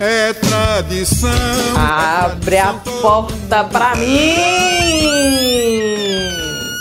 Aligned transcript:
É 0.00 0.32
tradição. 0.32 1.28
Abre 1.76 2.56
a 2.56 2.72
porta 3.02 3.64
pra 3.64 3.96
mim! 3.96 4.36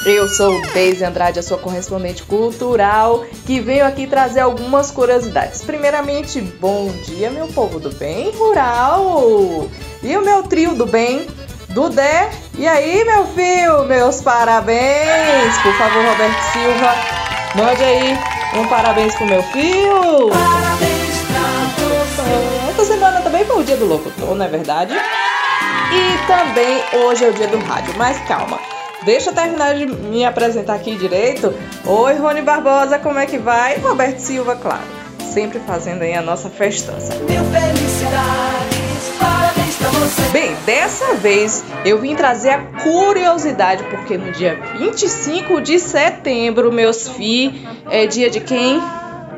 Eu 0.06 0.28
sou 0.28 0.62
Deise 0.72 1.04
Andrade, 1.04 1.40
a 1.40 1.42
sua 1.42 1.58
correspondente 1.58 2.22
cultural, 2.22 3.26
que 3.48 3.60
veio 3.60 3.88
aqui 3.88 4.06
trazer 4.06 4.42
algumas 4.42 4.92
curiosidades. 4.92 5.64
Primeiramente, 5.64 6.40
bom 6.40 6.92
dia, 7.08 7.32
meu 7.32 7.48
povo 7.48 7.80
do 7.80 7.90
bem 7.96 8.30
rural! 8.38 9.68
E 10.04 10.16
o 10.16 10.24
meu 10.24 10.44
trio 10.44 10.76
do 10.76 10.86
bem, 10.86 11.26
Dudé. 11.70 12.30
E 12.56 12.68
aí, 12.68 13.04
meu 13.04 13.26
filho, 13.30 13.84
meus 13.86 14.22
parabéns! 14.22 15.58
Por 15.64 15.74
favor, 15.74 16.06
Roberto 16.06 16.44
Silva, 16.54 16.96
mande 17.56 17.84
aí 17.84 18.16
um 18.56 18.68
parabéns 18.68 19.16
pro 19.16 19.26
meu 19.26 19.42
filho! 19.42 20.67
Essa 22.78 22.94
semana 22.94 23.22
também 23.22 23.44
foi 23.44 23.60
o 23.60 23.64
dia 23.64 23.76
do 23.76 23.88
locutor, 23.88 24.36
não 24.36 24.46
é 24.46 24.48
verdade? 24.48 24.94
E 24.94 26.28
também 26.28 26.80
hoje 27.02 27.26
é 27.26 27.30
o 27.30 27.34
dia 27.34 27.48
do 27.48 27.58
rádio, 27.58 27.92
mas 27.98 28.20
calma. 28.28 28.60
Deixa 29.04 29.32
eu 29.32 29.34
terminar 29.34 29.74
de 29.74 29.88
me 29.88 30.24
apresentar 30.24 30.76
aqui 30.76 30.96
direito. 30.96 31.52
Oi, 31.84 32.14
Rony 32.14 32.44
Barbosa, 32.44 33.00
como 33.00 33.18
é 33.18 33.26
que 33.26 33.40
vai? 33.40 33.80
Roberto 33.80 34.20
Silva, 34.20 34.56
claro. 34.56 34.84
Sempre 35.34 35.60
fazendo 35.66 36.04
aí 36.04 36.14
a 36.14 36.22
nossa 36.22 36.52
festança. 36.52 37.16
Mil 37.16 37.44
felicidades, 37.46 39.12
parabéns 39.20 39.76
pra 39.78 39.90
você. 39.90 40.22
Bem, 40.30 40.56
dessa 40.64 41.16
vez 41.16 41.66
eu 41.84 42.00
vim 42.00 42.16
trazer 42.16 42.52
a 42.52 42.60
curiosidade, 42.84 43.86
porque 43.86 44.20
no 44.20 44.32
dia 44.32 44.56
25 44.78 45.62
de 45.62 45.80
setembro, 45.80 46.72
meus 46.72 47.08
filhos, 47.10 47.60
é 47.90 48.06
dia 48.06 48.30
de 48.30 48.40
quem? 48.40 48.80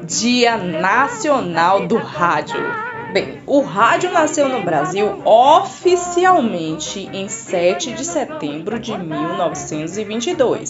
Dia 0.04 0.58
Nacional 0.58 1.88
do 1.88 1.96
Rádio. 1.96 2.89
Bem, 3.12 3.42
o 3.48 3.62
rádio 3.62 4.12
nasceu 4.12 4.48
no 4.48 4.62
Brasil 4.62 5.20
oficialmente 5.26 7.10
em 7.12 7.28
7 7.28 7.94
de 7.94 8.06
setembro 8.06 8.78
de 8.78 8.96
1922 8.96 10.70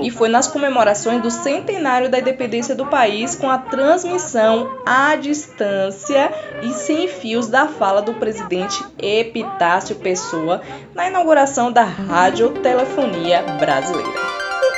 e 0.00 0.10
foi 0.10 0.28
nas 0.28 0.46
comemorações 0.46 1.20
do 1.20 1.32
centenário 1.32 2.08
da 2.08 2.20
independência 2.20 2.76
do 2.76 2.86
país 2.86 3.34
com 3.34 3.50
a 3.50 3.58
transmissão 3.58 4.78
à 4.86 5.16
distância 5.16 6.32
e 6.62 6.72
sem 6.72 7.08
fios 7.08 7.48
da 7.48 7.66
fala 7.66 8.00
do 8.00 8.14
presidente 8.14 8.84
Epitácio 8.96 9.96
Pessoa 9.96 10.62
na 10.94 11.08
inauguração 11.08 11.72
da 11.72 11.82
radiotelefonia 11.82 13.42
brasileira. 13.58 14.29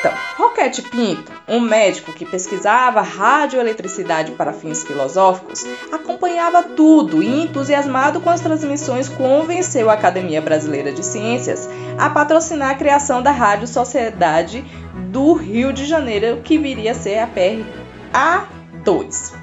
Então, 0.02 0.12
Roquete 0.36 0.82
Pinto, 0.82 1.30
um 1.46 1.60
médico 1.60 2.12
que 2.12 2.26
pesquisava 2.26 3.02
radioeletricidade 3.02 4.32
para 4.32 4.52
fins 4.52 4.82
filosóficos, 4.82 5.64
acompanhava 5.92 6.60
tudo 6.60 7.22
e, 7.22 7.44
entusiasmado 7.44 8.20
com 8.20 8.28
as 8.28 8.40
transmissões, 8.40 9.08
convenceu 9.08 9.88
a 9.88 9.92
Academia 9.92 10.42
Brasileira 10.42 10.90
de 10.90 11.06
Ciências 11.06 11.70
a 11.96 12.10
patrocinar 12.10 12.70
a 12.70 12.74
criação 12.74 13.22
da 13.22 13.30
Rádio 13.30 13.68
Sociedade 13.68 14.64
do 15.12 15.34
Rio 15.34 15.72
de 15.72 15.86
Janeiro, 15.86 16.40
que 16.42 16.58
viria 16.58 16.90
a 16.90 16.96
ser 16.96 17.20
a 17.20 17.28
PRA2. 17.28 19.34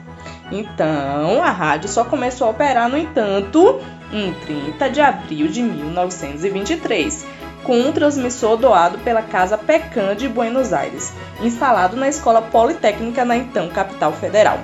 Então, 0.52 1.42
a 1.42 1.52
rádio 1.52 1.88
só 1.88 2.04
começou 2.04 2.48
a 2.48 2.52
operar, 2.52 2.90
no 2.90 2.98
entanto, 2.98 3.80
em 4.12 4.34
30 4.34 4.90
de 4.90 5.02
abril 5.02 5.48
de 5.48 5.62
1923 5.62 7.26
com 7.64 7.80
um 7.80 7.92
transmissor 7.92 8.58
doado 8.58 8.98
pela 9.00 9.22
Casa 9.22 9.58
Pecan 9.58 10.16
de 10.16 10.28
Buenos 10.28 10.74
Aires, 10.74 11.14
instalado 11.42 11.96
na 11.96 12.08
Escola 12.08 12.42
Politécnica 12.42 13.24
na 13.26 13.38
então 13.38 13.70
capital 13.70 14.12
federal. 14.14 14.60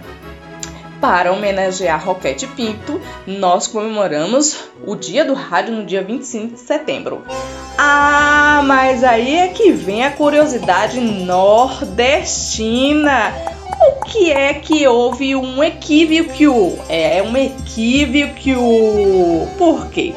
Para 0.99 1.31
homenagear 1.31 2.03
Roquete 2.03 2.47
Pinto, 2.47 2.99
nós 3.27 3.67
comemoramos 3.67 4.69
o 4.85 4.95
Dia 4.95 5.23
do 5.25 5.33
Rádio 5.33 5.75
no 5.75 5.85
dia 5.85 6.01
25 6.03 6.53
de 6.53 6.59
setembro. 6.61 7.21
Ah, 7.77 8.63
mas 8.65 9.03
aí 9.03 9.35
é 9.35 9.49
que 9.49 9.71
vem 9.71 10.05
a 10.05 10.11
curiosidade 10.11 10.99
nordestina. 10.99 11.95
Que 14.07 14.31
é 14.31 14.53
que 14.53 14.87
houve 14.87 15.35
um 15.35 15.63
equívoco? 15.63 16.79
É 16.87 17.21
um 17.23 17.35
equívoco. 17.35 18.61
Por 19.57 19.89
quê? 19.89 20.13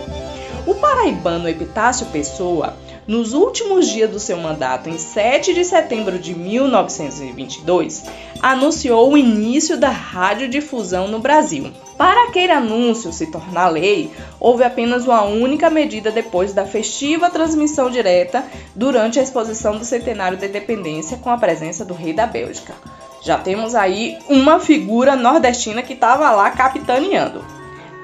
O 0.66 0.74
paraibano 0.74 1.48
Epitácio 1.48 2.06
Pessoa, 2.06 2.76
nos 3.06 3.32
últimos 3.32 3.88
dias 3.88 4.10
do 4.10 4.20
seu 4.20 4.36
mandato, 4.36 4.90
em 4.90 4.98
7 4.98 5.54
de 5.54 5.64
setembro 5.64 6.18
de 6.18 6.34
1922, 6.34 8.04
anunciou 8.42 9.10
o 9.10 9.16
início 9.16 9.78
da 9.78 9.88
radiodifusão 9.88 11.08
no 11.08 11.18
Brasil. 11.18 11.72
Para 11.96 12.28
aquele 12.28 12.52
anúncio 12.52 13.10
se 13.12 13.32
tornar 13.32 13.70
lei, 13.70 14.10
houve 14.38 14.62
apenas 14.62 15.06
uma 15.06 15.22
única 15.22 15.70
medida 15.70 16.10
depois 16.10 16.52
da 16.52 16.66
festiva 16.66 17.30
transmissão 17.30 17.90
direta 17.90 18.44
durante 18.74 19.18
a 19.18 19.22
exposição 19.22 19.78
do 19.78 19.84
centenário 19.86 20.36
da 20.36 20.46
independência 20.46 21.16
com 21.16 21.30
a 21.30 21.38
presença 21.38 21.84
do 21.84 21.94
rei 21.94 22.12
da 22.12 22.26
Bélgica. 22.26 22.74
Já 23.20 23.38
temos 23.38 23.74
aí 23.74 24.18
uma 24.28 24.60
figura 24.60 25.16
nordestina 25.16 25.82
que 25.82 25.94
estava 25.94 26.30
lá 26.30 26.50
capitaneando. 26.50 27.44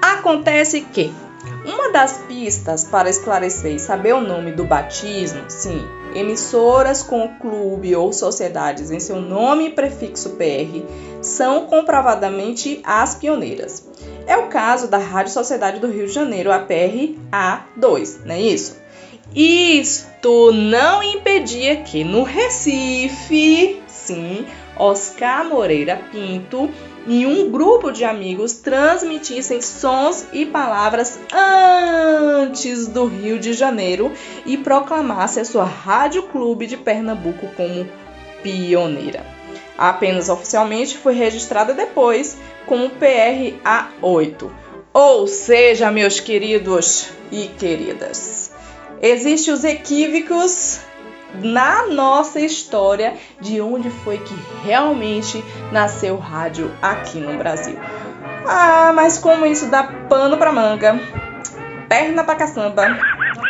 Acontece 0.03 0.81
que 0.83 1.13
uma 1.65 1.91
das 1.91 2.19
pistas 2.29 2.85
para 2.85 3.09
esclarecer 3.09 3.75
e 3.75 3.79
saber 3.79 4.15
o 4.15 4.21
nome 4.21 4.53
do 4.53 4.65
batismo, 4.65 5.45
sim, 5.49 5.83
emissoras 6.15 7.03
com 7.03 7.29
clube 7.39 7.95
ou 7.97 8.13
sociedades 8.13 8.91
em 8.91 9.01
seu 9.01 9.21
nome 9.21 9.69
e 9.69 9.71
prefixo 9.71 10.31
PR 10.31 10.83
são 11.23 11.67
comprovadamente 11.67 12.81
as 12.85 13.15
pioneiras. 13.15 13.87
É 14.27 14.37
o 14.37 14.49
caso 14.49 14.89
da 14.89 14.99
Rádio 14.99 15.33
Sociedade 15.33 15.81
do 15.81 15.91
Rio 15.91 16.07
de 16.07 16.13
Janeiro, 16.13 16.53
a 16.53 16.61
PRA2, 16.61 18.25
não 18.25 18.35
é 18.35 18.41
isso? 18.41 18.77
Isto 19.35 20.53
não 20.53 21.03
impedia 21.03 21.77
que 21.77 22.05
no 22.05 22.23
Recife, 22.23 23.83
sim, 23.89 24.47
Oscar 24.77 25.45
Moreira 25.45 26.01
Pinto 26.11 26.71
e 27.07 27.27
um 27.27 27.51
grupo 27.51 27.91
de 27.91 28.05
amigos 28.05 28.55
transmitissem 28.55 29.61
sons 29.61 30.27
e 30.33 30.47
palavras 30.47 31.19
antes 31.33 32.87
do 32.87 33.07
Rio 33.07 33.39
de 33.39 33.53
Janeiro 33.53 34.11
e 34.47 34.57
proclamasse 34.57 35.39
a 35.41 35.45
sua 35.45 35.65
Rádio 35.65 36.25
Clube 36.25 36.67
de 36.67 36.77
Pernambuco 36.77 37.47
como 37.57 37.87
pioneira. 38.43 39.25
Apenas 39.77 40.29
oficialmente 40.29 40.97
foi 40.97 41.15
registrada 41.15 41.75
depois 41.75 42.37
como 42.67 42.91
PRA8. 42.91 44.51
Ou 44.93 45.27
seja, 45.27 45.91
meus 45.91 46.21
queridos 46.21 47.09
e 47.33 47.49
queridas, 47.59 48.53
existem 49.03 49.53
os 49.53 49.65
equívocos 49.65 50.79
na 51.43 51.87
nossa 51.87 52.41
história 52.41 53.15
de 53.41 53.61
onde 53.61 53.91
foi 53.91 54.19
que 54.19 54.35
realmente 54.65 55.43
nasceu 55.73 56.15
o 56.15 56.19
rádio 56.19 56.71
aqui 56.81 57.19
no 57.19 57.37
Brasil. 57.37 57.79
Ah, 58.47 58.93
mas 58.95 59.19
como 59.19 59.47
isso 59.47 59.67
dá 59.67 59.83
pano 59.83 60.37
para 60.37 60.53
manga, 60.53 60.99
perna 61.89 62.25
pra 62.25 62.35
caçamba, 62.35 62.87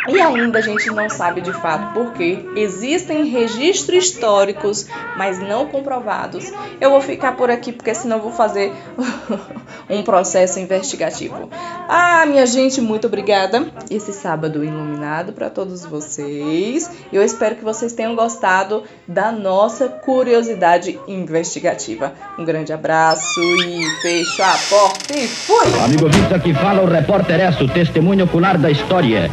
e 0.07 0.21
ainda 0.21 0.59
a 0.59 0.61
gente 0.61 0.89
não 0.91 1.09
sabe 1.09 1.41
de 1.41 1.53
fato 1.53 1.93
porque 1.93 2.45
existem 2.55 3.25
registros 3.25 4.05
históricos, 4.05 4.87
mas 5.17 5.39
não 5.39 5.67
comprovados. 5.67 6.51
Eu 6.79 6.91
vou 6.91 7.01
ficar 7.01 7.35
por 7.35 7.49
aqui 7.49 7.71
porque 7.71 7.93
senão 7.93 8.19
vou 8.19 8.31
fazer 8.31 8.73
um 9.89 10.03
processo 10.03 10.59
investigativo. 10.59 11.49
Ah, 11.87 12.25
minha 12.25 12.45
gente, 12.45 12.81
muito 12.81 13.07
obrigada. 13.07 13.65
Esse 13.89 14.13
sábado 14.13 14.63
iluminado 14.63 15.33
para 15.33 15.49
todos 15.49 15.85
vocês. 15.85 16.89
Eu 17.11 17.23
espero 17.23 17.55
que 17.55 17.63
vocês 17.63 17.93
tenham 17.93 18.15
gostado 18.15 18.83
da 19.07 19.31
nossa 19.31 19.87
curiosidade 19.87 20.99
investigativa. 21.07 22.13
Um 22.37 22.45
grande 22.45 22.73
abraço 22.73 23.39
e 23.65 24.01
fecho 24.01 24.41
a 24.41 24.55
porta 24.69 25.17
e 25.17 25.27
fui! 25.27 25.79
Amigo 25.83 26.09
Vista 26.09 26.39
que 26.39 26.53
fala, 26.53 26.81
o 26.81 26.87
repórter 26.87 27.39
é 27.39 27.49
o 27.49 27.67
testemunho 27.67 28.25
ocular 28.25 28.57
da 28.57 28.69
história. 28.69 29.29